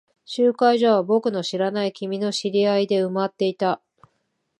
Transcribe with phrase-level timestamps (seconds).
[0.25, 3.79] 集会所は僕の知らない君の知り合いで埋まっていた。